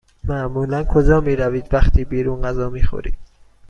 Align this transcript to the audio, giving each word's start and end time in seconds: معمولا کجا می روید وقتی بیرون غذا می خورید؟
معمولا 0.23 0.83
کجا 0.83 1.21
می 1.21 1.35
روید 1.35 1.73
وقتی 1.73 2.05
بیرون 2.05 2.41
غذا 2.41 2.69
می 2.69 2.83
خورید؟ 2.83 3.17